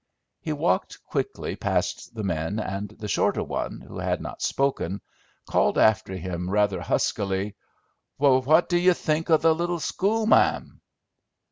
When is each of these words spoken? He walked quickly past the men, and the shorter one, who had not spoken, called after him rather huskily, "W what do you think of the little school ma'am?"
He 0.39 0.51
walked 0.51 1.03
quickly 1.03 1.55
past 1.55 2.15
the 2.15 2.23
men, 2.23 2.57
and 2.57 2.89
the 2.89 3.07
shorter 3.07 3.43
one, 3.43 3.81
who 3.81 3.99
had 3.99 4.19
not 4.19 4.41
spoken, 4.41 5.01
called 5.47 5.77
after 5.77 6.15
him 6.15 6.49
rather 6.49 6.81
huskily, 6.81 7.53
"W 8.19 8.41
what 8.41 8.67
do 8.67 8.79
you 8.79 8.95
think 8.95 9.29
of 9.29 9.43
the 9.43 9.53
little 9.53 9.79
school 9.79 10.25
ma'am?" 10.25 10.81